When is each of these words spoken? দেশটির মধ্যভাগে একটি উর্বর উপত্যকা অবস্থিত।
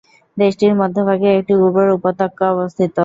দেশটির 0.37 0.73
মধ্যভাগে 0.81 1.29
একটি 1.39 1.53
উর্বর 1.57 1.87
উপত্যকা 1.97 2.45
অবস্থিত। 2.55 2.95